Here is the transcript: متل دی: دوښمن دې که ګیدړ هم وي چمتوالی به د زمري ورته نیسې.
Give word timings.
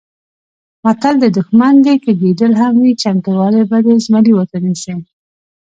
متل 0.83 1.15
دی: 1.21 1.29
دوښمن 1.37 1.73
دې 1.85 1.95
که 2.03 2.11
ګیدړ 2.21 2.51
هم 2.61 2.73
وي 2.83 2.93
چمتوالی 3.01 3.63
به 3.69 3.77
د 3.85 3.87
زمري 4.05 4.31
ورته 4.35 4.57
نیسې. 4.65 4.93